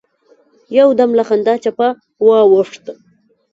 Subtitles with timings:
[0.65, 1.87] خو يودم له خندا چپه
[2.25, 2.83] واوښت.